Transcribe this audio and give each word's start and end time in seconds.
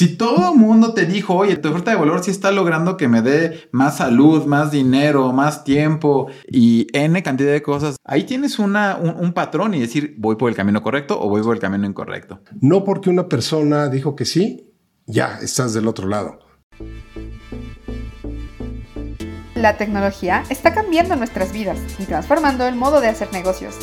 Si 0.00 0.16
todo 0.16 0.54
el 0.54 0.58
mundo 0.58 0.94
te 0.94 1.04
dijo, 1.04 1.34
oye, 1.34 1.56
tu 1.56 1.68
oferta 1.68 1.90
de 1.90 1.98
valor 1.98 2.24
sí 2.24 2.30
está 2.30 2.50
logrando 2.52 2.96
que 2.96 3.06
me 3.06 3.20
dé 3.20 3.68
más 3.70 3.98
salud, 3.98 4.46
más 4.46 4.70
dinero, 4.70 5.30
más 5.34 5.62
tiempo 5.62 6.28
y 6.50 6.86
N 6.94 7.22
cantidad 7.22 7.52
de 7.52 7.60
cosas, 7.60 7.96
ahí 8.02 8.24
tienes 8.24 8.58
una, 8.58 8.96
un, 8.96 9.10
un 9.10 9.34
patrón 9.34 9.74
y 9.74 9.80
decir, 9.80 10.14
voy 10.16 10.36
por 10.36 10.48
el 10.48 10.56
camino 10.56 10.82
correcto 10.82 11.20
o 11.20 11.28
voy 11.28 11.42
por 11.42 11.54
el 11.54 11.60
camino 11.60 11.86
incorrecto. 11.86 12.40
No 12.62 12.82
porque 12.82 13.10
una 13.10 13.28
persona 13.28 13.90
dijo 13.90 14.16
que 14.16 14.24
sí, 14.24 14.72
ya 15.04 15.38
estás 15.42 15.74
del 15.74 15.86
otro 15.86 16.08
lado. 16.08 16.38
La 19.54 19.76
tecnología 19.76 20.44
está 20.48 20.72
cambiando 20.72 21.14
nuestras 21.16 21.52
vidas 21.52 21.78
y 21.98 22.04
transformando 22.04 22.66
el 22.66 22.74
modo 22.74 23.02
de 23.02 23.08
hacer 23.08 23.30
negocios. 23.34 23.74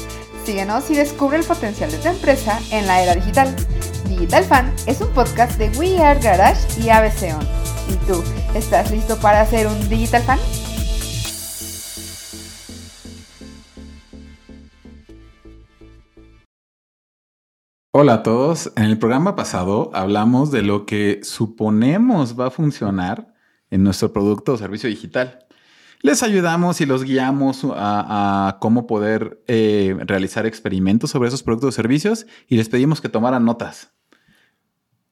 Síguenos 0.45 0.89
y 0.89 0.95
descubre 0.95 1.38
el 1.38 1.43
potencial 1.43 1.91
de 1.91 1.99
tu 1.99 2.07
empresa 2.07 2.59
en 2.71 2.88
la 2.88 3.04
era 3.04 3.13
digital. 3.13 3.55
Digital 4.07 4.43
Fan 4.45 4.73
es 4.87 5.01
un 5.01 5.09
podcast 5.09 5.59
de 5.59 5.69
We 5.77 5.99
Are 5.99 6.19
Garage 6.19 6.81
y 6.81 6.89
ABC 6.89 7.35
On. 7.35 7.45
¿Y 7.89 7.95
tú, 8.07 8.23
estás 8.55 8.89
listo 8.89 9.18
para 9.18 9.41
hacer 9.41 9.68
un 9.68 9.89
Digital 9.89 10.21
Fan? 10.23 10.39
Hola 17.91 18.13
a 18.13 18.23
todos. 18.23 18.71
En 18.77 18.85
el 18.85 18.97
programa 18.97 19.35
pasado 19.35 19.91
hablamos 19.93 20.51
de 20.51 20.61
lo 20.61 20.85
que 20.85 21.19
suponemos 21.24 22.39
va 22.39 22.47
a 22.47 22.51
funcionar 22.51 23.33
en 23.71 23.83
nuestro 23.83 24.13
producto 24.13 24.54
o 24.54 24.57
servicio 24.57 24.87
digital. 24.89 25.47
Les 26.01 26.24
ayudamos 26.24 26.79
y 26.79 26.85
los 26.85 27.04
guiamos 27.04 27.65
a, 27.65 28.47
a 28.47 28.60
cómo 28.60 28.87
poder 28.87 29.43
eh, 29.47 29.97
realizar 30.05 30.46
experimentos 30.46 31.10
sobre 31.10 31.27
esos 31.27 31.43
productos 31.43 31.69
o 31.69 31.71
servicios 31.71 32.25
y 32.47 32.55
les 32.55 32.69
pedimos 32.69 33.02
que 33.02 33.09
tomaran 33.09 33.44
notas. 33.44 33.97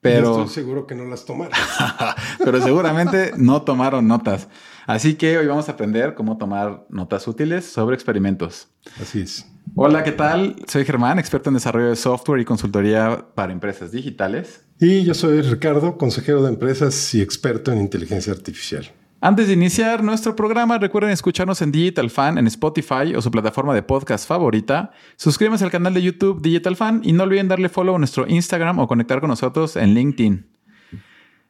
Pero, 0.06 0.38
Yo 0.38 0.44
estoy 0.44 0.64
seguro 0.64 0.86
que 0.86 0.94
no 0.94 1.06
las 1.06 1.26
tomaron. 1.26 1.52
pero 2.44 2.62
seguramente 2.62 3.32
no 3.38 3.64
tomaron 3.64 4.08
notas. 4.08 4.48
Así 4.86 5.16
que 5.16 5.36
hoy 5.36 5.48
vamos 5.48 5.68
a 5.68 5.72
aprender 5.72 6.14
cómo 6.14 6.38
tomar 6.38 6.86
notas 6.90 7.28
útiles 7.28 7.66
sobre 7.66 7.96
experimentos. 7.96 8.68
Así 9.02 9.22
es. 9.22 9.48
Hola, 9.74 10.04
¿qué 10.04 10.12
tal? 10.12 10.58
Soy 10.68 10.86
Germán, 10.86 11.18
experto 11.18 11.50
en 11.50 11.56
desarrollo 11.56 11.90
de 11.90 11.96
software 11.96 12.40
y 12.40 12.46
consultoría 12.46 13.26
para 13.34 13.52
empresas 13.52 13.92
digitales. 13.92 14.64
Y 14.80 15.04
yo 15.06 15.16
soy 15.16 15.42
Ricardo, 15.42 15.98
consejero 15.98 16.44
de 16.44 16.50
empresas 16.50 17.16
y 17.16 17.22
experto 17.22 17.72
en 17.72 17.80
inteligencia 17.80 18.32
artificial. 18.32 18.92
Antes 19.26 19.48
de 19.48 19.54
iniciar 19.54 20.04
nuestro 20.04 20.36
programa, 20.36 20.78
recuerden 20.78 21.10
escucharnos 21.10 21.60
en 21.64 21.72
Digital 21.72 22.12
Fan 22.12 22.38
en 22.38 22.46
Spotify 22.46 23.16
o 23.16 23.24
su 23.24 23.32
plataforma 23.32 23.74
de 23.74 23.82
podcast 23.82 24.28
favorita. 24.28 24.92
Suscríbanse 25.16 25.64
al 25.64 25.72
canal 25.72 25.96
de 25.96 26.04
YouTube 26.04 26.44
Digital 26.44 26.76
Fan 26.76 27.02
y 27.04 27.12
no 27.12 27.24
olviden 27.24 27.48
darle 27.48 27.68
follow 27.68 27.96
a 27.96 27.98
nuestro 27.98 28.28
Instagram 28.28 28.78
o 28.78 28.88
conectar 28.88 29.22
con 29.22 29.32
nosotros 29.32 29.78
en 29.78 29.96
LinkedIn. 29.96 30.48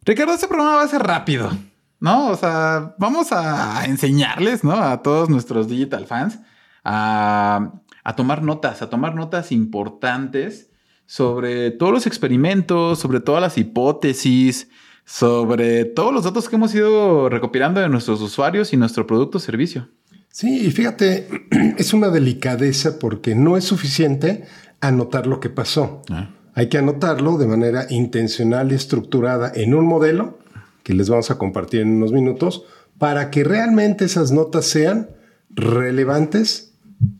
Ricardo, 0.06 0.36
este 0.36 0.48
programa 0.48 0.78
va 0.78 0.84
a 0.84 0.88
ser 0.88 1.04
rápido, 1.04 1.52
¿no? 2.00 2.30
O 2.30 2.38
sea, 2.38 2.96
vamos 2.98 3.34
a 3.34 3.84
enseñarles, 3.84 4.64
¿no? 4.64 4.72
A 4.72 5.02
todos 5.02 5.30
nuestros 5.30 5.68
Digital 5.68 6.06
Fans 6.06 6.40
a, 6.86 7.74
a 8.06 8.16
tomar 8.16 8.42
notas, 8.42 8.84
a 8.84 8.90
tomar 8.90 9.16
notas 9.16 9.52
importantes 9.52 10.72
sobre 11.08 11.72
todos 11.72 11.92
los 11.92 12.08
experimentos, 12.08 13.00
sobre 13.00 13.20
todas 13.20 13.42
las 13.42 13.58
hipótesis, 13.58 14.70
sobre 15.06 15.86
todos 15.86 16.14
los 16.14 16.24
datos 16.24 16.50
que 16.50 16.56
hemos 16.56 16.74
ido 16.74 17.30
recopilando 17.30 17.80
de 17.80 17.90
nuestros 17.90 18.22
usuarios 18.22 18.74
y 18.74 18.78
nuestro 18.78 19.06
producto 19.06 19.38
o 19.38 19.42
servicio. 19.42 19.88
Sí, 20.30 20.66
y 20.66 20.72
fíjate, 20.72 21.28
es 21.78 21.94
una 21.94 22.10
delicadeza 22.10 23.00
porque 23.00 23.36
no 23.36 23.56
es 23.56 23.64
suficiente 23.64 24.46
anotar 24.82 25.28
lo 25.28 25.40
que 25.40 25.50
pasó. 25.50 26.02
Ah. 26.10 26.32
Hay 26.56 26.70
que 26.70 26.78
anotarlo 26.78 27.38
de 27.38 27.48
manera 27.48 27.86
intencional 27.90 28.72
y 28.72 28.76
estructurada 28.76 29.52
en 29.54 29.74
un 29.74 29.86
modelo 29.86 30.40
que 30.84 30.94
les 30.94 31.10
vamos 31.10 31.32
a 31.32 31.38
compartir 31.38 31.82
en 31.82 31.96
unos 31.96 32.12
minutos 32.12 32.64
para 32.98 33.30
que 33.30 33.44
realmente 33.44 34.06
esas 34.06 34.32
notas 34.32 34.66
sean 34.66 35.10
relevantes 35.50 36.74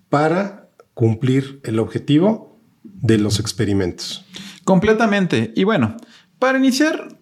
para 0.10 0.70
cumplir 0.94 1.60
el 1.64 1.80
objetivo 1.80 2.60
de 2.84 3.18
los 3.18 3.40
experimentos. 3.40 4.26
Completamente. 4.64 5.52
Y 5.56 5.64
bueno, 5.64 5.98
para 6.40 6.58
iniciar, 6.58 7.15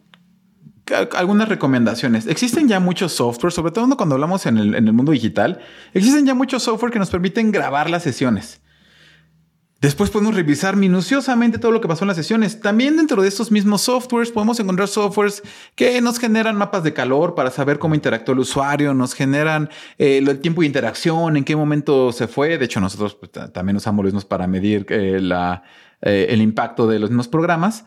algunas 1.15 1.49
recomendaciones. 1.49 2.27
Existen 2.27 2.67
ya 2.67 2.79
muchos 2.79 3.13
software, 3.13 3.53
sobre 3.53 3.71
todo 3.71 3.95
cuando 3.95 4.15
hablamos 4.15 4.45
en 4.45 4.57
el, 4.57 4.75
en 4.75 4.87
el 4.87 4.93
mundo 4.93 5.11
digital, 5.11 5.59
existen 5.93 6.25
ya 6.25 6.33
muchos 6.33 6.63
software 6.63 6.91
que 6.91 6.99
nos 6.99 7.09
permiten 7.09 7.51
grabar 7.51 7.89
las 7.89 8.03
sesiones. 8.03 8.59
Después 9.79 10.09
podemos 10.09 10.33
revisar 10.33 10.77
minuciosamente 10.77 11.57
todo 11.57 11.73
lo 11.73 11.81
que 11.81 11.89
pasó 11.89 12.05
en 12.05 12.07
las 12.07 12.15
sesiones. 12.15 12.61
También 12.61 12.95
dentro 12.95 13.21
de 13.21 13.27
estos 13.27 13.51
mismos 13.51 13.81
softwares 13.81 14.31
podemos 14.31 14.57
encontrar 14.61 14.87
softwares 14.87 15.43
que 15.75 15.99
nos 15.99 16.19
generan 16.19 16.55
mapas 16.55 16.83
de 16.85 16.93
calor 16.93 17.35
para 17.35 17.51
saber 17.51 17.79
cómo 17.79 17.93
interactuó 17.93 18.33
el 18.33 18.39
usuario, 18.39 18.93
nos 18.93 19.13
generan 19.13 19.69
eh, 19.97 20.19
el 20.25 20.39
tiempo 20.39 20.61
de 20.61 20.67
interacción, 20.67 21.35
en 21.35 21.43
qué 21.43 21.57
momento 21.57 22.13
se 22.13 22.29
fue. 22.29 22.57
De 22.57 22.63
hecho, 22.63 22.79
nosotros 22.79 23.15
pues, 23.15 23.33
ta- 23.33 23.51
también 23.51 23.75
usamos 23.75 24.05
los 24.05 24.13
mismos 24.13 24.23
para 24.23 24.47
medir 24.47 24.85
eh, 24.87 25.19
la, 25.19 25.63
eh, 26.01 26.27
el 26.29 26.41
impacto 26.41 26.87
de 26.87 26.99
los 26.99 27.09
mismos 27.09 27.27
programas. 27.27 27.83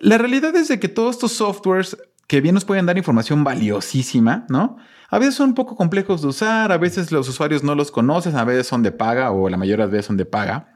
La 0.00 0.16
realidad 0.16 0.56
es 0.56 0.68
de 0.68 0.80
que 0.80 0.88
todos 0.88 1.16
estos 1.16 1.32
softwares 1.32 1.98
que 2.26 2.40
bien 2.40 2.54
nos 2.54 2.64
pueden 2.64 2.86
dar 2.86 2.96
información 2.98 3.44
valiosísima, 3.44 4.46
¿no? 4.48 4.76
A 5.10 5.18
veces 5.18 5.34
son 5.36 5.50
un 5.50 5.54
poco 5.54 5.76
complejos 5.76 6.22
de 6.22 6.28
usar, 6.28 6.72
a 6.72 6.78
veces 6.78 7.12
los 7.12 7.28
usuarios 7.28 7.62
no 7.62 7.74
los 7.76 7.90
conocen, 7.92 8.36
a 8.36 8.44
veces 8.44 8.66
son 8.66 8.82
de 8.82 8.90
paga 8.92 9.30
o 9.30 9.48
la 9.48 9.56
mayoría 9.56 9.86
de 9.86 9.92
veces 9.92 10.06
son 10.06 10.16
de 10.16 10.24
paga. 10.24 10.72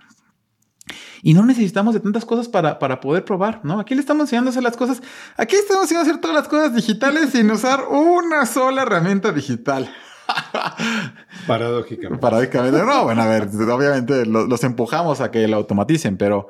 Y 1.22 1.34
no 1.34 1.44
necesitamos 1.44 1.93
de 1.94 2.00
tantas 2.00 2.25
cosas 2.25 2.49
para, 2.49 2.78
para 2.78 3.00
poder 3.00 3.25
probar, 3.25 3.60
¿no? 3.65 3.78
Aquí 3.81 3.94
le 3.94 4.00
estamos 4.00 4.22
enseñando 4.25 4.49
a 4.49 4.53
hacer 4.53 4.62
las 4.62 4.77
cosas. 4.77 5.03
Aquí 5.37 5.56
estamos 5.56 5.83
enseñando 5.83 6.09
a 6.09 6.10
hacer 6.12 6.21
todas 6.21 6.37
las 6.37 6.49
cosas 6.49 6.75
digitales 6.75 7.31
sin 7.31 7.50
usar 7.50 7.84
una 7.89 8.47
sola 8.47 8.83
herramienta 8.83 9.31
digital. 9.33 9.91
Paradójicamente. 11.47 12.21
Paradójicamente, 12.21 12.83
no, 12.84 13.05
bueno, 13.05 13.22
a 13.22 13.27
ver, 13.27 13.49
obviamente 13.71 14.25
lo- 14.27 14.47
los 14.47 14.65
empujamos 14.65 15.21
a 15.21 15.31
que 15.31 15.47
lo 15.49 15.56
automaticen, 15.56 16.16
pero 16.16 16.49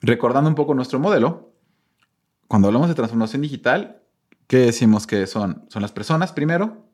recordando 0.00 0.48
un 0.50 0.56
poco 0.56 0.74
nuestro 0.74 0.98
modelo, 0.98 1.52
cuando 2.48 2.68
hablamos 2.68 2.88
de 2.88 2.94
transformación 2.94 3.42
digital, 3.42 4.01
¿qué 4.52 4.58
decimos 4.58 5.06
que 5.06 5.26
son? 5.26 5.64
Son 5.70 5.80
las 5.80 5.92
personas 5.92 6.30
primero, 6.30 6.86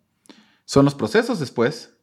son 0.64 0.84
los 0.84 0.94
procesos 0.94 1.41
después, 1.41 1.98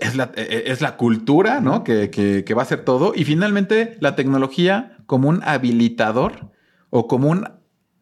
es 0.00 0.14
la, 0.14 0.30
eh, 0.36 0.62
es 0.68 0.80
la 0.80 0.96
cultura, 0.96 1.60
¿no? 1.60 1.82
Que, 1.82 2.10
que- 2.10 2.44
que 2.44 2.54
va 2.54 2.62
a 2.62 2.64
ser 2.66 2.84
todo, 2.84 3.12
y 3.16 3.24
finalmente 3.24 3.96
la 4.00 4.14
tecnología 4.14 4.98
como 5.06 5.28
un 5.28 5.42
habilitador 5.42 6.52
o 6.90 7.08
como 7.08 7.28
un 7.28 7.48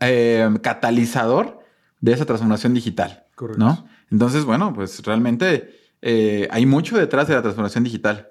eh, 0.00 0.46
catalizador 0.60 1.60
de 2.02 2.12
esa 2.12 2.26
transformación 2.26 2.74
digital. 2.74 3.24
Correcto. 3.36 3.64
¿no? 3.64 3.86
Entonces, 4.10 4.44
bueno, 4.44 4.74
pues 4.74 5.02
realmente 5.02 5.70
eh, 6.02 6.46
hay 6.50 6.66
mucho 6.66 6.98
detrás 6.98 7.26
de 7.26 7.34
la 7.36 7.40
transformación 7.40 7.84
digital. 7.84 8.26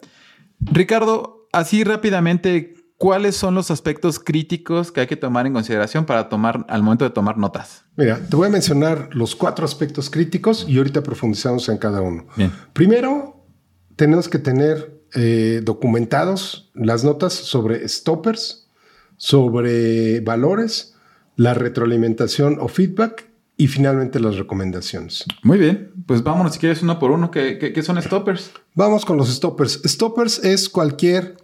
Ricardo, 0.59 1.47
así 1.51 1.84
rápidamente, 1.84 2.72
¿cuáles 3.03 3.36
son 3.36 3.53
los 3.53 3.69
aspectos 3.69 4.18
críticos 4.19 4.91
que 4.91 5.02
hay 5.02 5.08
que 5.08 5.18
tomar 5.18 5.46
en 5.46 5.52
consideración 5.53 6.06
para 6.06 6.30
tomar 6.30 6.66
al 6.69 6.84
momento 6.84 7.03
de 7.03 7.12
tomar 7.12 7.38
notas? 7.38 7.84
Mira, 7.97 8.18
te 8.30 8.36
voy 8.38 8.47
a 8.47 8.50
mencionar 8.50 9.09
los 9.12 9.36
cuatro 9.36 9.66
aspectos 9.66 10.09
críticos 10.09 10.66
y 10.69 10.78
ahorita 10.78 11.03
profundizamos 11.03 11.68
en 11.69 11.78
cada 11.78 12.00
uno. 12.02 12.25
Bien. 12.38 12.52
Primero, 12.72 13.46
tenemos 13.97 14.30
que 14.30 14.40
tener 14.40 15.02
eh, 15.16 15.59
documentados 15.63 16.72
las 16.74 17.03
notas 17.03 17.34
sobre 17.34 17.88
stoppers, 17.90 18.69
sobre 19.18 20.19
valores, 20.22 20.96
la 21.36 21.53
retroalimentación 21.53 22.58
o 22.62 22.68
feedback 22.68 23.30
y 23.58 23.68
finalmente 23.68 24.19
las 24.19 24.38
recomendaciones. 24.38 25.25
Muy 25.44 25.58
bien, 25.58 25.92
pues 26.08 26.24
vámonos 26.24 26.53
si 26.53 26.59
quieres 26.59 26.81
uno 26.81 27.00
por 27.00 27.12
uno. 27.12 27.31
¿Qué, 27.31 27.58
qué- 27.59 27.74
qué 27.74 27.84
son 27.84 28.02
stoppers? 28.02 28.52
Vamos 28.75 29.06
con 29.06 29.18
los 29.18 29.30
stoppers. 29.31 29.81
Stoppers 29.86 30.44
es 30.44 30.69
cualquier 30.69 31.38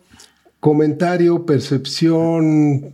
comentario, 0.60 1.46
percepción, 1.46 2.94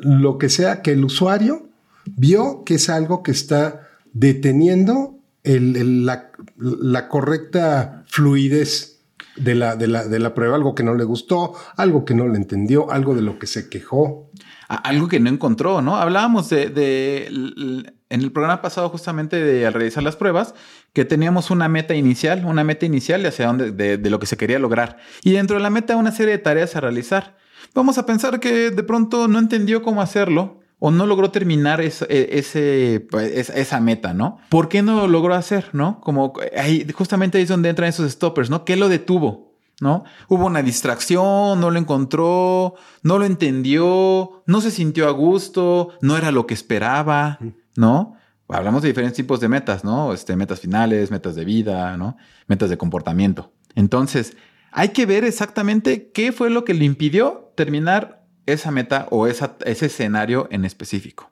lo 0.00 0.38
que 0.38 0.48
sea 0.48 0.82
que 0.82 0.92
el 0.92 1.04
usuario 1.04 1.68
vio 2.16 2.64
que 2.64 2.74
es 2.74 2.88
algo 2.88 3.22
que 3.22 3.30
está 3.30 3.88
deteniendo 4.12 5.18
la, 5.44 6.30
la 6.56 7.08
correcta 7.08 8.04
fluidez 8.06 8.92
de 9.36 9.54
la, 9.54 9.76
de, 9.76 9.86
la, 9.88 10.06
de 10.06 10.18
la 10.18 10.34
prueba, 10.34 10.56
algo 10.56 10.74
que 10.74 10.82
no 10.82 10.94
le 10.94 11.04
gustó, 11.04 11.54
algo 11.76 12.04
que 12.04 12.14
no 12.14 12.28
le 12.28 12.36
entendió, 12.36 12.90
algo 12.90 13.14
de 13.14 13.22
lo 13.22 13.38
que 13.38 13.46
se 13.46 13.68
quejó. 13.68 14.30
Algo 14.68 15.08
que 15.08 15.20
no 15.20 15.28
encontró, 15.28 15.82
¿no? 15.82 15.96
Hablábamos 15.96 16.48
de, 16.48 17.92
en 18.12 18.20
el 18.20 18.30
programa 18.30 18.60
pasado 18.60 18.90
justamente 18.90 19.42
de 19.42 19.66
al 19.66 19.72
realizar 19.72 20.02
las 20.02 20.16
pruebas 20.16 20.54
que 20.92 21.04
teníamos 21.04 21.50
una 21.50 21.68
meta 21.68 21.94
inicial, 21.94 22.44
una 22.44 22.62
meta 22.62 22.84
inicial 22.84 23.22
de 23.22 23.28
hacia 23.28 23.46
dónde, 23.46 23.72
de, 23.72 24.10
lo 24.10 24.18
que 24.18 24.26
se 24.26 24.36
quería 24.36 24.58
lograr. 24.58 24.98
Y 25.22 25.32
dentro 25.32 25.56
de 25.56 25.62
la 25.62 25.70
meta 25.70 25.96
una 25.96 26.12
serie 26.12 26.32
de 26.32 26.38
tareas 26.38 26.76
a 26.76 26.80
realizar. 26.80 27.36
Vamos 27.74 27.96
a 27.96 28.04
pensar 28.04 28.38
que 28.38 28.70
de 28.70 28.82
pronto 28.82 29.28
no 29.28 29.38
entendió 29.38 29.82
cómo 29.82 30.02
hacerlo 30.02 30.60
o 30.78 30.90
no 30.90 31.06
logró 31.06 31.30
terminar 31.30 31.80
e- 31.80 33.04
pues, 33.10 33.32
esa, 33.32 33.54
esa 33.54 33.80
meta, 33.80 34.12
¿no? 34.12 34.38
¿Por 34.50 34.68
qué 34.68 34.82
no 34.82 34.96
lo 34.96 35.06
logró 35.06 35.34
hacer, 35.34 35.70
no? 35.72 36.00
Como 36.00 36.34
ahí, 36.56 36.86
justamente 36.92 37.38
ahí 37.38 37.44
es 37.44 37.48
donde 37.48 37.70
entran 37.70 37.88
esos 37.88 38.10
stoppers, 38.10 38.50
¿no? 38.50 38.64
¿Qué 38.64 38.76
lo 38.76 38.88
detuvo? 38.88 39.52
¿no? 39.80 40.04
Hubo 40.28 40.46
una 40.46 40.62
distracción, 40.62 41.60
no 41.60 41.70
lo 41.70 41.78
encontró, 41.78 42.74
no 43.02 43.18
lo 43.18 43.24
entendió, 43.24 44.42
no 44.46 44.60
se 44.60 44.70
sintió 44.70 45.08
a 45.08 45.10
gusto, 45.10 45.88
no 46.00 46.16
era 46.16 46.30
lo 46.30 46.46
que 46.46 46.54
esperaba, 46.54 47.40
¿no? 47.76 48.16
Hablamos 48.48 48.82
de 48.82 48.88
diferentes 48.88 49.16
tipos 49.16 49.40
de 49.40 49.48
metas, 49.48 49.82
¿no? 49.82 50.12
Este, 50.12 50.36
metas 50.36 50.60
finales, 50.60 51.10
metas 51.10 51.34
de 51.34 51.44
vida, 51.44 51.96
¿no? 51.96 52.16
Metas 52.48 52.68
de 52.68 52.76
comportamiento. 52.76 53.52
Entonces, 53.74 54.36
hay 54.72 54.90
que 54.90 55.06
ver 55.06 55.24
exactamente 55.24 56.10
qué 56.12 56.32
fue 56.32 56.50
lo 56.50 56.64
que 56.64 56.74
le 56.74 56.84
impidió 56.84 57.52
terminar 57.56 58.24
esa 58.46 58.70
meta 58.70 59.06
o 59.10 59.26
ese 59.26 59.86
escenario 59.86 60.48
en 60.50 60.64
específico. 60.64 61.30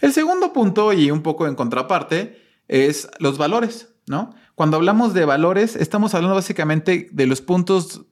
El 0.00 0.12
segundo 0.12 0.52
punto, 0.52 0.92
y 0.92 1.10
un 1.10 1.22
poco 1.22 1.46
en 1.46 1.54
contraparte, 1.54 2.42
es 2.68 3.08
los 3.18 3.38
valores, 3.38 3.94
¿no? 4.06 4.34
Cuando 4.54 4.76
hablamos 4.76 5.14
de 5.14 5.24
valores, 5.24 5.76
estamos 5.76 6.14
hablando 6.14 6.34
básicamente 6.34 7.08
de 7.12 7.26
los 7.26 7.40
puntos 7.40 8.06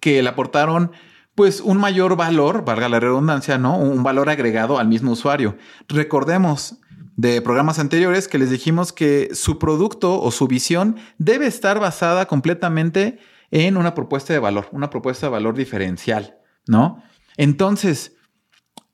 que 0.00 0.22
le 0.22 0.28
aportaron 0.28 0.92
pues 1.34 1.60
un 1.60 1.78
mayor 1.78 2.16
valor, 2.16 2.64
valga 2.64 2.88
la 2.88 2.98
redundancia, 2.98 3.58
¿no? 3.58 3.78
Un 3.78 4.02
valor 4.02 4.28
agregado 4.28 4.78
al 4.78 4.88
mismo 4.88 5.12
usuario. 5.12 5.56
Recordemos 5.88 6.78
de 7.18 7.42
programas 7.42 7.80
anteriores 7.80 8.28
que 8.28 8.38
les 8.38 8.48
dijimos 8.48 8.92
que 8.92 9.30
su 9.34 9.58
producto 9.58 10.22
o 10.22 10.30
su 10.30 10.46
visión 10.46 10.96
debe 11.18 11.48
estar 11.48 11.80
basada 11.80 12.26
completamente 12.26 13.18
en 13.50 13.76
una 13.76 13.92
propuesta 13.92 14.32
de 14.32 14.38
valor, 14.38 14.68
una 14.70 14.88
propuesta 14.88 15.26
de 15.26 15.32
valor 15.32 15.56
diferencial, 15.56 16.38
¿no? 16.68 17.02
Entonces, 17.36 18.14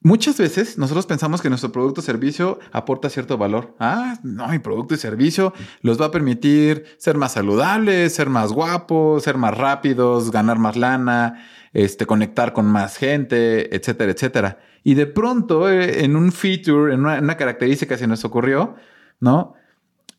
Muchas 0.07 0.37
veces 0.37 0.77
nosotros 0.77 1.07
pensamos 1.07 1.41
que 1.41 1.49
nuestro 1.49 1.73
producto 1.73 2.03
o 2.03 2.05
servicio 2.05 2.59
aporta 2.73 3.09
cierto 3.09 3.39
valor. 3.39 3.75
Ah, 3.81 4.19
no, 4.23 4.47
mi 4.49 4.59
producto 4.59 4.93
y 4.93 4.99
servicio 4.99 5.55
los 5.81 5.99
va 5.99 6.07
a 6.07 6.11
permitir 6.11 6.85
ser 6.99 7.17
más 7.17 7.33
saludables, 7.33 8.15
ser 8.15 8.29
más 8.29 8.53
guapos, 8.53 9.23
ser 9.23 9.39
más 9.39 9.57
rápidos, 9.57 10.31
ganar 10.31 10.59
más 10.59 10.77
lana, 10.77 11.43
este, 11.73 12.05
conectar 12.05 12.53
con 12.53 12.67
más 12.67 12.99
gente, 12.99 13.75
etcétera, 13.75 14.13
etcétera. 14.13 14.59
Y 14.83 14.93
de 14.93 15.07
pronto, 15.07 15.71
eh, 15.71 16.05
en 16.05 16.17
un 16.17 16.33
feature, 16.33 16.93
en 16.93 17.01
una, 17.01 17.21
una 17.21 17.39
característica 17.39 17.95
que 17.95 18.01
se 18.01 18.07
nos 18.07 18.27
ocurrió, 18.27 18.75
¿no? 19.21 19.55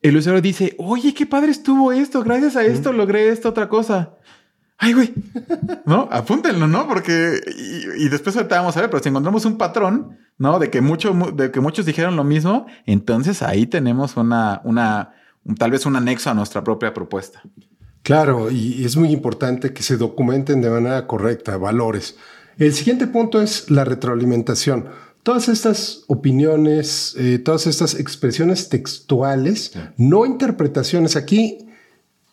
El 0.01 0.17
usuario 0.17 0.41
dice, 0.41 0.73
oye, 0.79 1.13
qué 1.13 1.27
padre 1.27 1.51
estuvo 1.51 1.91
esto, 1.91 2.23
gracias 2.23 2.55
a 2.55 2.65
esto 2.65 2.91
logré 2.91 3.29
esta 3.29 3.49
otra 3.49 3.69
cosa 3.69 4.15
ay, 4.77 4.93
güey, 4.93 5.13
¿no? 5.85 6.07
Apúntenlo, 6.11 6.67
¿no? 6.67 6.87
Porque, 6.87 7.39
y, 7.97 8.09
después 8.09 8.35
ahorita 8.35 8.57
vamos 8.57 8.75
a 8.77 8.81
ver, 8.81 8.89
pero 8.89 9.01
si 9.01 9.09
encontramos 9.09 9.45
un 9.45 9.57
patrón, 9.57 10.17
¿no? 10.37 10.59
De 10.59 10.69
que, 10.69 10.81
mucho, 10.81 11.13
de 11.33 11.51
que 11.51 11.59
muchos 11.59 11.85
dijeron 11.85 12.15
lo 12.15 12.23
mismo, 12.23 12.65
entonces 12.85 13.41
ahí 13.41 13.65
tenemos 13.65 14.17
una, 14.17 14.61
una, 14.63 15.13
tal 15.57 15.71
vez 15.71 15.85
un 15.85 15.95
anexo 15.95 16.29
a 16.29 16.33
nuestra 16.33 16.63
propia 16.63 16.93
propuesta. 16.93 17.41
Claro, 18.03 18.51
y 18.51 18.85
es 18.85 18.97
muy 18.97 19.11
importante 19.11 19.73
que 19.73 19.81
se 19.81 19.97
documenten 19.97 20.61
de 20.61 20.69
manera 20.69 21.07
correcta, 21.07 21.57
valores. 21.57 22.17
El 22.57 22.73
siguiente 22.73 23.07
punto 23.07 23.41
es 23.41 23.71
la 23.71 23.83
retroalimentación. 23.83 24.89
Todas 25.23 25.49
estas 25.49 26.03
opiniones, 26.07 27.15
eh, 27.17 27.39
todas 27.39 27.65
estas 27.65 27.95
expresiones 27.95 28.69
textuales, 28.69 29.73
no 29.97 30.25
interpretaciones. 30.25 31.15
Aquí 31.15 31.64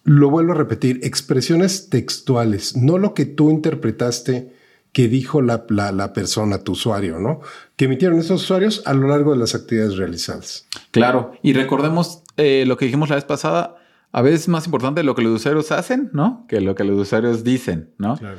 lo 0.05 0.31
vuelvo 0.31 0.53
a 0.53 0.57
repetir, 0.57 1.01
expresiones 1.03 1.89
textuales, 1.89 2.77
no 2.77 2.99
lo 2.99 3.15
que 3.15 3.25
tú 3.25 3.51
interpretaste 3.51 4.53
que 4.93 5.09
dijo 5.09 5.41
la, 5.41 5.67
persona, 6.13 6.59
tu 6.59 6.73
usuario, 6.73 7.19
¿no? 7.19 7.41
Que 7.77 7.87
emitieron 7.87 8.19
esos 8.19 8.43
usuarios 8.43 8.83
a 8.85 8.93
lo 8.93 9.09
largo 9.09 9.33
de 9.33 9.39
las 9.39 9.55
actividades 9.55 9.97
realizadas. 9.97 10.67
Claro, 10.91 11.33
y 11.43 11.55
recordemos 11.55 12.23
eh, 12.37 12.65
lo 12.67 12.77
que 12.77 12.85
dijimos 12.85 13.09
la 13.09 13.15
vez 13.15 13.25
pasada, 13.25 13.77
a 14.13 14.21
veces 14.21 14.43
es 14.43 14.49
más 14.49 14.67
importante 14.67 15.03
lo 15.03 15.15
que 15.15 15.23
los 15.23 15.33
usuarios 15.33 15.73
hacen, 15.73 16.11
¿no? 16.13 16.45
Que 16.47 16.61
lo 16.61 16.75
que 16.75 16.85
los 16.85 16.99
usuarios 16.99 17.43
dicen, 17.43 17.91
¿no? 17.97 18.19
Claro. 18.19 18.39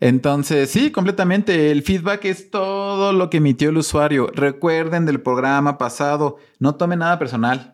Entonces, 0.00 0.70
sí, 0.70 0.90
completamente. 0.90 1.70
El 1.70 1.82
feedback 1.82 2.26
es 2.26 2.50
todo 2.50 3.14
lo 3.14 3.30
que 3.30 3.38
emitió 3.38 3.70
el 3.70 3.78
usuario. 3.78 4.30
Recuerden 4.34 5.06
del 5.06 5.22
programa 5.22 5.78
pasado, 5.78 6.36
no 6.58 6.74
tomen 6.74 6.98
nada 6.98 7.18
personal. 7.18 7.73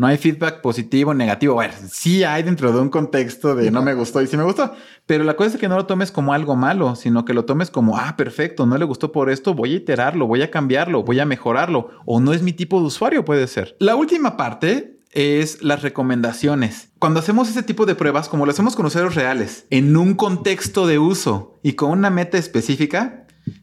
No 0.00 0.06
hay 0.06 0.16
feedback 0.16 0.62
positivo 0.62 1.12
negativo. 1.12 1.52
Bueno, 1.52 1.74
sí 1.92 2.24
hay 2.24 2.42
dentro 2.42 2.72
de 2.72 2.80
un 2.80 2.88
contexto 2.88 3.54
de 3.54 3.70
no 3.70 3.82
me 3.82 3.92
gustó 3.92 4.22
y 4.22 4.26
sí 4.26 4.34
me 4.34 4.44
gustó, 4.44 4.72
pero 5.04 5.24
la 5.24 5.36
cosa 5.36 5.50
es 5.50 5.56
que 5.60 5.68
no 5.68 5.76
lo 5.76 5.84
tomes 5.84 6.10
como 6.10 6.32
algo 6.32 6.56
malo, 6.56 6.96
sino 6.96 7.26
que 7.26 7.34
lo 7.34 7.44
tomes 7.44 7.70
como, 7.70 7.98
ah, 7.98 8.16
perfecto, 8.16 8.64
no 8.64 8.78
le 8.78 8.86
gustó 8.86 9.12
por 9.12 9.28
esto, 9.28 9.52
voy 9.52 9.74
a 9.74 9.76
iterarlo, 9.76 10.26
voy 10.26 10.40
a 10.40 10.50
cambiarlo, 10.50 11.02
voy 11.02 11.20
a 11.20 11.26
mejorarlo, 11.26 11.90
o 12.06 12.18
no 12.18 12.32
es 12.32 12.40
mi 12.40 12.54
tipo 12.54 12.80
de 12.80 12.86
usuario, 12.86 13.26
puede 13.26 13.46
ser. 13.46 13.76
La 13.78 13.94
última 13.94 14.38
parte 14.38 15.00
es 15.12 15.62
las 15.62 15.82
recomendaciones. 15.82 16.92
Cuando 16.98 17.20
hacemos 17.20 17.48
ese 17.48 17.62
tipo 17.62 17.84
de 17.84 17.94
pruebas, 17.94 18.28
como 18.28 18.46
lo 18.46 18.52
hacemos 18.52 18.76
con 18.76 18.86
usuarios 18.86 19.14
reales, 19.14 19.66
en 19.70 19.96
un 19.96 20.14
contexto 20.14 20.86
de 20.86 20.98
uso 20.98 21.58
y 21.62 21.74
con 21.74 21.90
una 21.90 22.10
meta 22.10 22.38
específica, 22.38 23.19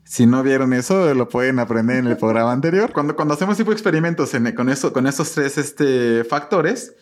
si 0.08 0.26
no 0.26 0.42
vieron 0.42 0.74
eso, 0.74 1.14
lo 1.14 1.28
pueden 1.28 1.60
aprender 1.60 1.98
en 1.98 2.08
el 2.08 2.18
programa 2.18 2.54
anterior. 2.54 2.94
Cuando, 2.94 3.16
cuando 3.16 3.34
hacemos 3.34 3.58
tipo 3.58 3.72
de 3.72 3.76
experimentos 3.76 4.32
con, 4.56 4.70
eso, 4.70 4.94
con 4.94 5.06
esos 5.06 5.32
tres 5.34 5.58
este, 5.58 6.24
factores, 6.24 6.96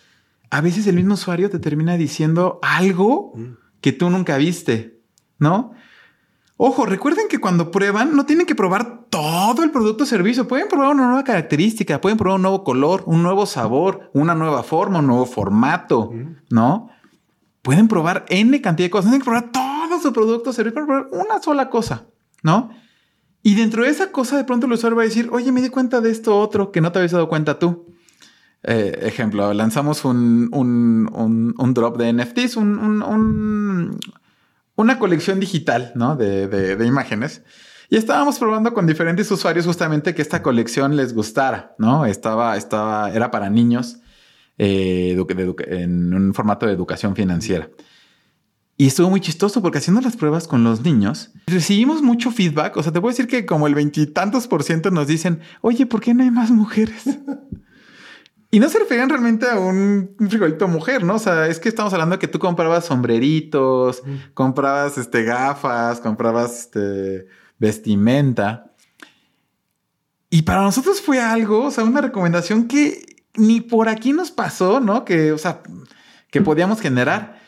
a 0.49 0.61
veces 0.61 0.87
el 0.87 0.95
mismo 0.95 1.13
usuario 1.13 1.49
te 1.49 1.59
termina 1.59 1.97
diciendo 1.97 2.59
algo 2.63 3.33
que 3.79 3.91
tú 3.91 4.09
nunca 4.09 4.37
viste, 4.37 5.01
¿no? 5.37 5.73
Ojo, 6.57 6.85
recuerden 6.85 7.27
que 7.27 7.39
cuando 7.39 7.69
prueban, 7.69 8.15
no 8.15 8.25
tienen 8.25 8.47
que 8.47 8.55
probar 8.55 9.05
todo 9.09 9.63
el 9.63 9.71
producto 9.71 10.05
o 10.05 10.07
servicio. 10.07 10.47
Pueden 10.47 10.67
probar 10.67 10.95
una 10.95 11.05
nueva 11.05 11.23
característica, 11.23 11.99
pueden 11.99 12.17
probar 12.17 12.37
un 12.37 12.43
nuevo 12.43 12.63
color, 12.63 13.03
un 13.05 13.21
nuevo 13.21 13.45
sabor, 13.45 14.09
una 14.13 14.33
nueva 14.35 14.63
forma, 14.63 14.99
un 14.99 15.07
nuevo 15.07 15.25
formato, 15.25 16.11
¿no? 16.49 16.89
Pueden 17.61 17.87
probar 17.87 18.25
N 18.29 18.61
cantidad 18.61 18.85
de 18.85 18.91
cosas. 18.91 19.05
No 19.05 19.11
tienen 19.11 19.21
que 19.21 19.29
probar 19.29 19.51
todo 19.51 19.99
su 20.01 20.13
producto 20.13 20.51
o 20.51 20.53
servicio, 20.53 20.85
pueden 20.85 21.07
probar 21.07 21.25
una 21.25 21.41
sola 21.41 21.69
cosa. 21.69 22.05
¿no? 22.45 22.69
Y 23.45 23.53
dentro 23.53 23.83
de 23.83 23.91
esa 23.91 24.11
cosa, 24.11 24.37
de 24.37 24.43
pronto 24.43 24.65
el 24.65 24.73
usuario 24.73 24.95
va 24.95 25.03
a 25.03 25.05
decir, 25.05 25.29
oye, 25.31 25.51
me 25.51 25.61
di 25.61 25.69
cuenta 25.69 26.01
de 26.01 26.09
esto 26.09 26.35
otro 26.35 26.71
que 26.71 26.81
no 26.81 26.91
te 26.91 26.97
habías 26.97 27.11
dado 27.11 27.29
cuenta 27.29 27.59
tú. 27.59 27.93
Eh, 28.63 29.01
ejemplo, 29.03 29.53
lanzamos 29.53 30.03
un, 30.03 30.49
un, 30.51 31.73
drop 31.75 31.95
de 31.99 32.11
NFTs, 32.11 32.57
una 32.57 33.99
colección 34.97 35.39
digital, 35.39 35.91
¿no? 35.93 36.15
De, 36.15 36.75
imágenes. 36.87 37.43
Y 37.91 37.97
estábamos 37.97 38.39
probando 38.39 38.73
con 38.73 38.87
diferentes 38.87 39.29
usuarios 39.29 39.67
justamente 39.67 40.15
que 40.15 40.23
esta 40.23 40.41
colección 40.41 40.95
les 40.95 41.13
gustara, 41.13 41.75
¿no? 41.77 42.07
Estaba, 42.07 42.57
estaba, 42.57 43.11
era 43.11 43.29
para 43.29 43.51
niños 43.51 43.99
eh, 44.57 45.23
en 45.67 46.13
un 46.15 46.33
formato 46.33 46.65
de 46.65 46.73
educación 46.73 47.15
financiera. 47.15 47.69
Y 48.77 48.87
estuvo 48.87 49.09
muy 49.09 49.21
chistoso 49.21 49.61
porque 49.61 49.77
haciendo 49.77 50.01
las 50.01 50.17
pruebas 50.17 50.47
con 50.47 50.65
los 50.65 50.81
niños, 50.81 51.31
recibimos 51.47 52.01
mucho 52.01 52.29
feedback. 52.29 52.75
O 52.75 52.83
sea, 52.83 52.91
te 52.91 52.99
puedo 52.99 53.11
decir 53.11 53.27
que 53.27 53.45
como 53.45 53.67
el 53.67 53.75
veintitantos 53.75 54.47
por 54.47 54.63
ciento 54.63 54.91
nos 54.91 55.07
dicen, 55.07 55.39
oye, 55.61 55.85
¿por 55.85 56.01
qué 56.01 56.13
no 56.13 56.23
hay 56.23 56.31
más 56.31 56.51
mujeres? 56.51 57.03
y 58.51 58.59
no 58.59 58.67
se 58.67 58.79
referían 58.79 59.09
realmente 59.09 59.49
a 59.49 59.57
un, 59.59 60.15
frijolito 60.29 60.67
mujer, 60.67 61.05
¿no? 61.05 61.15
O 61.15 61.19
sea, 61.19 61.47
es 61.47 61.59
que 61.59 61.69
estamos 61.69 61.93
hablando 61.93 62.15
de 62.15 62.19
que 62.19 62.27
tú 62.27 62.37
comprabas 62.37 62.85
sombreritos, 62.85 64.03
comprabas 64.33 64.97
este, 64.97 65.23
gafas, 65.23 66.01
comprabas 66.01 66.59
este, 66.59 67.27
vestimenta. 67.57 68.73
Y 70.29 70.41
para 70.41 70.63
nosotros 70.63 70.99
fue 70.99 71.21
algo, 71.21 71.67
o 71.67 71.71
sea, 71.71 71.85
una 71.85 72.01
recomendación 72.01 72.67
que 72.67 73.23
ni 73.35 73.61
por 73.61 73.87
aquí 73.87 74.11
nos 74.11 74.31
pasó, 74.31 74.81
¿no? 74.81 75.05
Que, 75.05 75.31
o 75.31 75.37
sea, 75.37 75.61
que 76.29 76.41
podíamos 76.41 76.81
generar. 76.81 77.44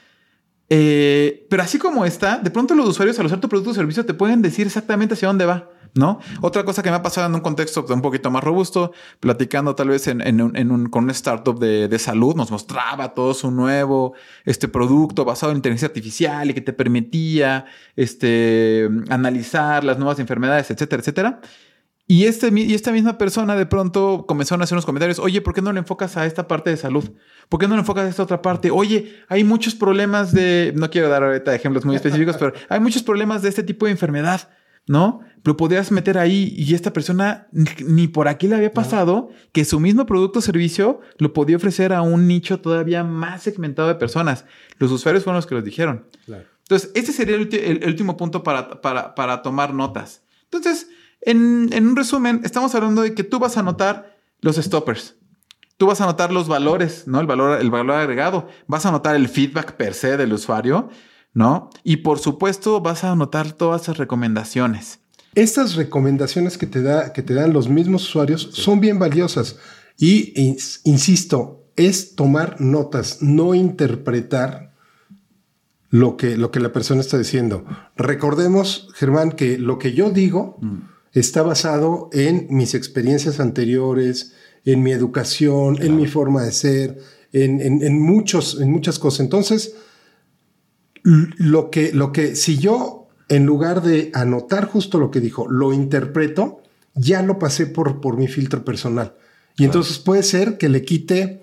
Eh, 0.69 1.47
pero 1.49 1.63
así 1.63 1.77
como 1.77 2.05
está, 2.05 2.39
de 2.39 2.51
pronto 2.51 2.75
los 2.75 2.87
usuarios 2.87 3.17
al 3.19 3.25
usar 3.25 3.39
tu 3.39 3.47
producto 3.47 3.71
o 3.71 3.73
servicio 3.73 4.05
te 4.05 4.13
pueden 4.13 4.41
decir 4.41 4.67
exactamente 4.67 5.13
hacia 5.13 5.29
dónde 5.29 5.45
va, 5.45 5.69
¿no? 5.93 6.19
Otra 6.41 6.65
cosa 6.65 6.83
que 6.83 6.89
me 6.89 6.97
ha 6.97 7.01
pasado 7.01 7.27
en 7.27 7.35
un 7.35 7.39
contexto 7.39 7.85
un 7.87 8.01
poquito 8.01 8.29
más 8.31 8.43
robusto, 8.43 8.91
platicando 9.21 9.75
tal 9.75 9.89
vez 9.89 10.07
en, 10.07 10.41
un, 10.41 10.89
con 10.89 11.05
un 11.05 11.09
startup 11.11 11.57
de, 11.57 11.99
salud, 11.99 12.35
nos 12.35 12.51
mostraba 12.51 13.13
todo 13.13 13.33
su 13.33 13.49
nuevo 13.49 14.13
este 14.43 14.67
producto 14.67 15.23
basado 15.23 15.53
en 15.53 15.59
inteligencia 15.59 15.87
artificial 15.87 16.49
y 16.49 16.53
que 16.53 16.61
te 16.61 16.73
permitía 16.73 17.65
este, 17.95 18.89
analizar 19.09 19.85
las 19.85 19.97
nuevas 19.97 20.19
enfermedades, 20.19 20.69
etcétera, 20.69 20.99
etcétera. 20.99 21.41
Y, 22.09 22.23
este, 22.23 22.49
y 22.55 22.73
esta 22.73 22.93
misma 22.93 23.17
persona 23.17 23.57
de 23.57 23.65
pronto 23.65 24.25
comenzaron 24.25 24.61
a 24.61 24.63
hacer 24.63 24.75
unos 24.75 24.85
comentarios, 24.85 25.19
oye, 25.19 25.41
¿por 25.41 25.53
qué 25.53 25.61
no 25.61 25.73
le 25.73 25.79
enfocas 25.79 26.15
a 26.15 26.25
esta 26.25 26.47
parte 26.47 26.69
de 26.69 26.77
salud? 26.77 27.11
¿Por 27.49 27.59
qué 27.59 27.67
no 27.67 27.75
le 27.75 27.81
enfocas 27.81 28.05
a 28.05 28.09
esta 28.09 28.23
otra 28.23 28.41
parte? 28.41 28.71
Oye, 28.71 29.17
hay 29.27 29.43
muchos 29.43 29.75
problemas 29.75 30.31
de, 30.31 30.71
no 30.77 30.89
quiero 30.89 31.09
dar 31.09 31.25
ahorita 31.25 31.53
ejemplos 31.53 31.83
muy 31.83 31.97
específicos, 31.97 32.37
pero 32.37 32.53
hay 32.69 32.79
muchos 32.79 33.03
problemas 33.03 33.41
de 33.41 33.49
este 33.49 33.61
tipo 33.61 33.87
de 33.87 33.91
enfermedad, 33.91 34.49
¿no? 34.87 35.19
Lo 35.43 35.57
podrías 35.57 35.91
meter 35.91 36.17
ahí 36.17 36.53
y 36.57 36.75
esta 36.75 36.93
persona 36.93 37.49
ni 37.51 38.07
por 38.07 38.29
aquí 38.29 38.47
le 38.47 38.55
había 38.55 38.71
pasado 38.71 39.29
que 39.51 39.65
su 39.65 39.81
mismo 39.81 40.05
producto 40.05 40.39
o 40.39 40.41
servicio 40.41 41.01
lo 41.17 41.33
podía 41.33 41.57
ofrecer 41.57 41.91
a 41.91 42.03
un 42.03 42.25
nicho 42.25 42.61
todavía 42.61 43.03
más 43.03 43.43
segmentado 43.43 43.89
de 43.89 43.95
personas. 43.95 44.45
Los 44.79 44.91
usuarios 44.91 45.25
fueron 45.25 45.37
los 45.37 45.45
que 45.45 45.55
los 45.55 45.63
dijeron. 45.63 46.05
Entonces, 46.27 46.91
ese 46.95 47.11
sería 47.11 47.35
el, 47.35 47.83
último 47.85 48.15
punto 48.15 48.43
para, 48.43 48.81
para, 48.81 49.13
para 49.13 49.41
tomar 49.41 49.73
notas. 49.73 50.23
Entonces, 50.45 50.87
en, 51.21 51.73
un 51.73 51.95
resumen, 51.95 52.41
estamos 52.43 52.73
hablando 52.75 53.01
de 53.01 53.13
que 53.13 53.23
tú 53.23 53.39
vas 53.39 53.57
a 53.57 53.61
anotar 53.61 54.17
los 54.41 54.57
stoppers. 54.57 55.15
Tú 55.77 55.87
vas 55.87 56.01
a 56.01 56.05
anotar 56.05 56.31
los 56.31 56.47
valores, 56.47 57.07
¿no? 57.07 57.19
El 57.19 57.27
valor, 57.27 57.61
el 57.61 57.69
valor 57.69 57.97
agregado. 57.97 58.47
Vas 58.67 58.85
a 58.85 58.89
anotar 58.89 59.15
el 59.15 59.29
feedback 59.29 59.73
per 59.73 59.93
se 59.93 60.17
del 60.17 60.33
usuario, 60.33 60.89
¿no? 61.33 61.69
Y 61.83 61.97
por 61.97 62.19
supuesto 62.19 62.81
vas 62.81 63.03
a 63.03 63.11
anotar 63.11 63.51
todas 63.51 63.83
esas 63.83 63.97
recomendaciones. 63.97 64.99
Estas 65.35 65.75
recomendaciones 65.75 66.57
que 66.57 66.65
te, 66.65 66.81
da, 66.81 67.13
que 67.13 67.21
te 67.21 67.35
dan 67.35 67.53
los 67.53 67.69
mismos 67.69 68.07
usuarios 68.07 68.49
son 68.53 68.79
bien 68.79 68.97
valiosas. 68.97 69.57
Y 69.97 70.33
insisto, 70.83 71.67
es 71.75 72.15
tomar 72.15 72.59
notas, 72.59 73.21
no 73.21 73.53
interpretar 73.53 74.73
lo 75.89 76.17
que, 76.17 76.37
lo 76.37 76.51
que 76.51 76.59
la 76.59 76.73
persona 76.73 77.01
está 77.01 77.17
diciendo. 77.17 77.65
Recordemos, 77.95 78.89
Germán, 78.95 79.31
que 79.31 79.57
lo 79.57 79.77
que 79.77 79.93
yo 79.93 80.09
digo 80.09 80.57
mm. 80.59 80.77
Está 81.19 81.41
basado 81.41 82.09
en 82.13 82.47
mis 82.49 82.73
experiencias 82.73 83.39
anteriores, 83.39 84.33
en 84.65 84.83
mi 84.83 84.91
educación, 84.91 85.81
en 85.81 85.95
mi 85.95 86.07
forma 86.07 86.43
de 86.43 86.51
ser, 86.51 86.99
en, 87.33 87.99
muchos, 87.99 88.59
en 88.61 88.71
muchas 88.71 88.99
cosas. 88.99 89.21
Entonces, 89.21 89.75
lo 91.03 91.71
que, 91.71 91.93
lo 91.93 92.11
que, 92.11 92.35
si 92.35 92.57
yo, 92.57 93.07
en 93.29 93.45
lugar 93.45 93.81
de 93.81 94.11
anotar 94.13 94.65
justo 94.65 94.99
lo 94.99 95.11
que 95.11 95.21
dijo, 95.21 95.49
lo 95.49 95.73
interpreto, 95.73 96.61
ya 96.95 97.21
lo 97.21 97.39
pasé 97.39 97.67
por, 97.67 98.01
por 98.01 98.17
mi 98.17 98.27
filtro 98.27 98.65
personal. 98.65 99.15
Y 99.57 99.65
entonces 99.65 99.97
puede 99.99 100.23
ser 100.23 100.57
que 100.57 100.69
le 100.69 100.83
quite 100.83 101.41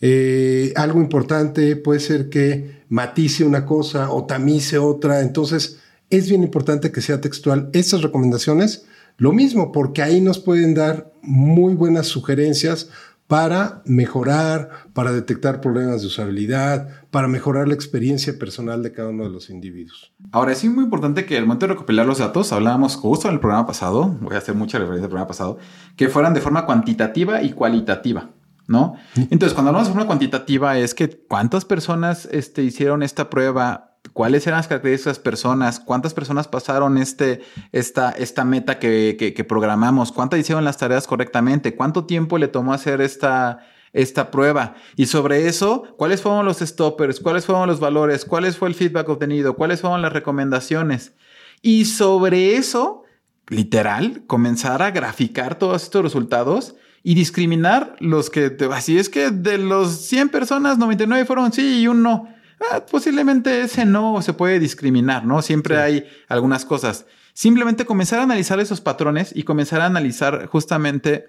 eh, 0.00 0.72
algo 0.74 1.00
importante, 1.00 1.76
puede 1.76 2.00
ser 2.00 2.28
que 2.28 2.82
matice 2.88 3.44
una 3.44 3.64
cosa 3.66 4.10
o 4.10 4.26
tamice 4.26 4.78
otra. 4.78 5.20
Entonces, 5.20 5.78
es 6.10 6.28
bien 6.28 6.42
importante 6.42 6.90
que 6.90 7.00
sea 7.00 7.20
textual. 7.20 7.70
Estas 7.72 8.02
recomendaciones, 8.02 8.84
lo 9.16 9.32
mismo, 9.32 9.72
porque 9.72 10.02
ahí 10.02 10.20
nos 10.20 10.38
pueden 10.38 10.74
dar 10.74 11.12
muy 11.22 11.74
buenas 11.74 12.06
sugerencias 12.06 12.90
para 13.32 13.80
mejorar, 13.86 14.68
para 14.92 15.10
detectar 15.10 15.62
problemas 15.62 16.02
de 16.02 16.08
usabilidad, 16.08 16.88
para 17.10 17.28
mejorar 17.28 17.66
la 17.66 17.72
experiencia 17.72 18.38
personal 18.38 18.82
de 18.82 18.92
cada 18.92 19.08
uno 19.08 19.24
de 19.24 19.30
los 19.30 19.48
individuos. 19.48 20.12
Ahora, 20.32 20.52
es 20.52 20.62
muy 20.66 20.84
importante 20.84 21.24
que 21.24 21.38
al 21.38 21.46
momento 21.46 21.66
de 21.66 21.72
recopilar 21.72 22.04
los 22.04 22.18
datos, 22.18 22.52
hablábamos 22.52 22.96
justo 22.96 23.28
en 23.28 23.34
el 23.34 23.40
programa 23.40 23.66
pasado, 23.66 24.18
voy 24.20 24.34
a 24.34 24.38
hacer 24.38 24.54
mucha 24.54 24.78
referencia 24.78 25.06
al 25.06 25.10
programa 25.10 25.28
pasado, 25.28 25.56
que 25.96 26.08
fueran 26.08 26.34
de 26.34 26.42
forma 26.42 26.66
cuantitativa 26.66 27.42
y 27.42 27.52
cualitativa. 27.52 28.28
¿no? 28.68 28.96
Entonces, 29.16 29.54
cuando 29.54 29.70
hablamos 29.70 29.88
de 29.88 29.94
forma 29.94 30.06
cuantitativa 30.06 30.78
es 30.78 30.94
que 30.94 31.08
cuántas 31.08 31.64
personas 31.64 32.28
este, 32.30 32.62
hicieron 32.62 33.02
esta 33.02 33.30
prueba, 33.30 33.91
cuáles 34.12 34.46
eran 34.46 34.58
las 34.58 34.68
características 34.68 35.04
de 35.04 35.12
esas 35.12 35.22
personas, 35.22 35.80
cuántas 35.80 36.14
personas 36.14 36.48
pasaron 36.48 36.98
este, 36.98 37.42
esta, 37.70 38.10
esta 38.10 38.44
meta 38.44 38.78
que, 38.78 39.16
que, 39.18 39.44
programamos, 39.44 40.12
cuántas 40.12 40.40
hicieron 40.40 40.64
las 40.64 40.76
tareas 40.76 41.06
correctamente, 41.06 41.76
cuánto 41.76 42.04
tiempo 42.04 42.38
le 42.38 42.48
tomó 42.48 42.74
hacer 42.74 43.00
esta, 43.00 43.66
esta 43.92 44.30
prueba. 44.30 44.74
Y 44.96 45.06
sobre 45.06 45.46
eso, 45.46 45.84
cuáles 45.96 46.20
fueron 46.20 46.44
los 46.44 46.58
stoppers, 46.58 47.20
cuáles 47.20 47.46
fueron 47.46 47.68
los 47.68 47.80
valores, 47.80 48.24
cuáles 48.24 48.56
fue 48.56 48.68
el 48.68 48.74
feedback 48.74 49.08
obtenido, 49.08 49.56
cuáles 49.56 49.80
fueron 49.80 50.02
las 50.02 50.12
recomendaciones. 50.12 51.14
Y 51.62 51.84
sobre 51.84 52.56
eso, 52.56 53.04
literal, 53.48 54.24
comenzar 54.26 54.82
a 54.82 54.90
graficar 54.90 55.54
todos 55.54 55.84
estos 55.84 56.02
resultados 56.02 56.74
y 57.04 57.14
discriminar 57.14 57.96
los 58.00 58.30
que, 58.30 58.50
te, 58.50 58.66
así 58.66 58.98
es 58.98 59.08
que 59.08 59.30
de 59.30 59.58
los 59.58 59.92
100 60.06 60.28
personas, 60.28 60.78
99 60.78 61.24
fueron 61.24 61.52
sí 61.52 61.80
y 61.80 61.88
uno 61.88 62.28
ah, 62.70 62.86
posiblemente 62.86 63.62
ese 63.62 63.84
no 63.84 64.20
se 64.22 64.32
puede 64.32 64.58
discriminar, 64.58 65.24
¿no? 65.24 65.42
Siempre 65.42 65.78
hay 65.78 66.04
algunas 66.28 66.64
cosas. 66.64 67.06
Simplemente 67.34 67.86
comenzar 67.86 68.20
a 68.20 68.24
analizar 68.24 68.60
esos 68.60 68.80
patrones 68.80 69.32
y 69.34 69.44
comenzar 69.44 69.80
a 69.80 69.86
analizar 69.86 70.46
justamente 70.46 71.26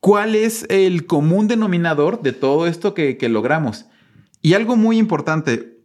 cuál 0.00 0.34
es 0.34 0.66
el 0.68 1.06
común 1.06 1.46
denominador 1.46 2.22
de 2.22 2.32
todo 2.32 2.66
esto 2.66 2.94
que, 2.94 3.16
que 3.16 3.28
logramos. 3.28 3.86
Y 4.40 4.54
algo 4.54 4.74
muy 4.74 4.98
importante, 4.98 5.78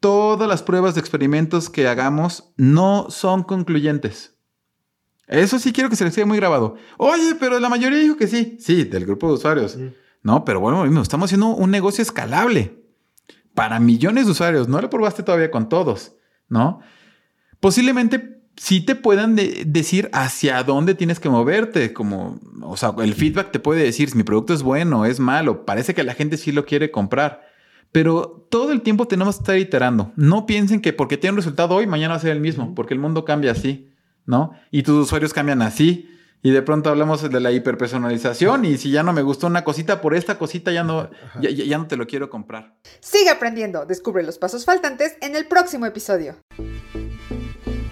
todas 0.00 0.48
las 0.48 0.62
pruebas 0.62 0.94
de 0.94 1.00
experimentos 1.00 1.70
que 1.70 1.88
hagamos 1.88 2.52
no 2.56 3.06
son 3.08 3.42
concluyentes. 3.42 4.36
Eso 5.26 5.58
sí 5.58 5.72
quiero 5.72 5.88
que 5.88 5.96
se 5.96 6.04
les 6.04 6.14
quede 6.14 6.26
muy 6.26 6.36
grabado. 6.36 6.76
Oye, 6.98 7.34
pero 7.40 7.58
la 7.58 7.70
mayoría 7.70 7.98
dijo 7.98 8.16
que 8.16 8.26
sí. 8.26 8.58
Sí, 8.60 8.84
del 8.84 9.06
grupo 9.06 9.28
de 9.28 9.34
usuarios. 9.34 9.78
No, 10.22 10.44
pero 10.44 10.60
bueno, 10.60 10.84
estamos 11.00 11.28
haciendo 11.28 11.48
un 11.48 11.70
negocio 11.70 12.02
escalable 12.02 12.81
para 13.54 13.80
millones 13.80 14.26
de 14.26 14.32
usuarios. 14.32 14.68
No 14.68 14.80
lo 14.80 14.90
probaste 14.90 15.22
todavía 15.22 15.50
con 15.50 15.68
todos, 15.68 16.16
¿no? 16.48 16.80
Posiblemente 17.60 18.40
sí 18.56 18.80
te 18.80 18.94
puedan 18.94 19.36
decir 19.36 20.10
hacia 20.12 20.62
dónde 20.62 20.94
tienes 20.94 21.20
que 21.20 21.28
moverte, 21.28 21.92
como, 21.92 22.38
o 22.62 22.76
sea, 22.76 22.94
el 22.98 23.14
feedback 23.14 23.50
te 23.50 23.60
puede 23.60 23.82
decir 23.82 24.10
si 24.10 24.16
mi 24.16 24.24
producto 24.24 24.52
es 24.52 24.62
bueno, 24.62 25.06
es 25.06 25.20
malo, 25.20 25.64
parece 25.64 25.94
que 25.94 26.04
la 26.04 26.14
gente 26.14 26.36
sí 26.36 26.52
lo 26.52 26.64
quiere 26.64 26.90
comprar. 26.90 27.42
Pero 27.92 28.46
todo 28.50 28.72
el 28.72 28.80
tiempo 28.80 29.06
tenemos 29.06 29.36
que 29.36 29.42
estar 29.42 29.58
iterando. 29.58 30.12
No 30.16 30.46
piensen 30.46 30.80
que 30.80 30.92
porque 30.92 31.18
tiene 31.18 31.32
un 31.32 31.38
resultado 31.38 31.74
hoy, 31.74 31.86
mañana 31.86 32.14
va 32.14 32.18
a 32.18 32.20
ser 32.20 32.30
el 32.30 32.40
mismo, 32.40 32.74
porque 32.74 32.94
el 32.94 33.00
mundo 33.00 33.24
cambia 33.24 33.52
así. 33.52 33.92
¿no? 34.26 34.52
Y 34.70 34.82
tus 34.82 35.06
usuarios 35.06 35.32
cambian 35.32 35.62
así. 35.62 36.08
Y 36.44 36.50
de 36.50 36.62
pronto 36.62 36.90
hablamos 36.90 37.22
de 37.22 37.40
la 37.40 37.52
hiperpersonalización 37.52 38.64
y 38.64 38.76
si 38.76 38.90
ya 38.90 39.04
no 39.04 39.12
me 39.12 39.22
gustó 39.22 39.46
una 39.46 39.62
cosita 39.62 40.00
por 40.00 40.14
esta 40.14 40.38
cosita 40.38 40.72
ya 40.72 40.82
no, 40.82 41.08
ya, 41.40 41.50
ya 41.50 41.78
no 41.78 41.86
te 41.86 41.96
lo 41.96 42.08
quiero 42.08 42.28
comprar. 42.30 42.74
Sigue 43.00 43.30
aprendiendo, 43.30 43.86
descubre 43.86 44.24
los 44.24 44.38
pasos 44.38 44.64
faltantes 44.64 45.16
en 45.20 45.36
el 45.36 45.46
próximo 45.46 45.86
episodio. 45.86 46.34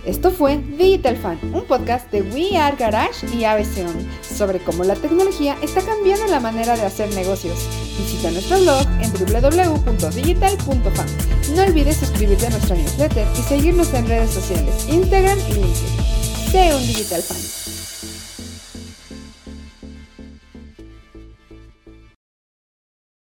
Esto 0.05 0.31
fue 0.33 0.57
Digital 0.57 1.17
Fan, 1.17 1.39
un 1.55 1.65
podcast 1.67 2.11
de 2.11 2.23
We 2.23 2.57
Are 2.57 2.75
Garage 2.77 3.27
y 3.33 3.45
ABC 3.45 3.87
sobre 4.23 4.59
cómo 4.59 4.83
la 4.83 4.97
tecnología 4.97 5.57
está 5.63 5.83
cambiando 5.83 6.27
la 6.27 6.41
manera 6.41 6.75
de 6.75 6.83
hacer 6.83 7.15
negocios. 7.15 7.69
Visita 7.99 8.33
nuestro 8.33 8.59
blog 8.59 8.85
en 9.01 9.13
www.digital.fan. 9.13 11.07
No 11.55 11.63
olvides 11.63 11.99
suscribirte 11.99 12.47
a 12.47 12.51
nuestra 12.51 12.75
newsletter 12.75 13.29
y 13.39 13.43
seguirnos 13.43 13.95
en 13.95 14.09
redes 14.09 14.31
sociales, 14.31 14.89
Instagram 14.89 15.39
y 15.51 15.53
LinkedIn. 15.53 16.51
Sé 16.51 16.75
un 16.75 16.81
Digital 16.81 17.23
Fan. 17.23 17.50